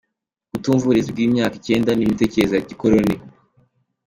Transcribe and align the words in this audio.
Kutumva 0.51 0.83
uburezi 0.85 1.09
bw’imyaka 1.13 1.55
icyenda 1.57 1.89
ni 1.93 2.03
imitekerereze 2.05 2.55
ya 2.57 2.67
gikoroni 2.69 3.15